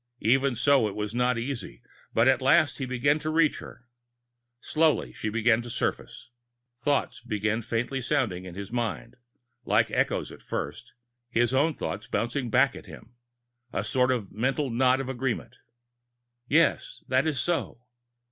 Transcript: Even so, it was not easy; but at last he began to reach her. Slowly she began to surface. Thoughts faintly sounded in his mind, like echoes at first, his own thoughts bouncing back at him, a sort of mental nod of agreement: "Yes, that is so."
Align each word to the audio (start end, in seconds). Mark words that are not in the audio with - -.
Even 0.23 0.55
so, 0.55 0.87
it 0.87 0.95
was 0.95 1.13
not 1.13 1.37
easy; 1.37 1.83
but 2.11 2.27
at 2.27 2.41
last 2.41 2.79
he 2.79 2.87
began 2.87 3.19
to 3.19 3.29
reach 3.29 3.59
her. 3.59 3.85
Slowly 4.59 5.13
she 5.13 5.29
began 5.29 5.61
to 5.61 5.69
surface. 5.69 6.31
Thoughts 6.79 7.19
faintly 7.63 8.01
sounded 8.01 8.43
in 8.43 8.55
his 8.55 8.71
mind, 8.71 9.15
like 9.63 9.91
echoes 9.91 10.31
at 10.31 10.41
first, 10.41 10.93
his 11.29 11.53
own 11.53 11.75
thoughts 11.75 12.07
bouncing 12.07 12.49
back 12.49 12.75
at 12.75 12.87
him, 12.87 13.13
a 13.71 13.83
sort 13.83 14.09
of 14.09 14.31
mental 14.31 14.71
nod 14.71 14.99
of 14.99 15.07
agreement: 15.07 15.57
"Yes, 16.47 17.03
that 17.07 17.27
is 17.27 17.39
so." 17.39 17.83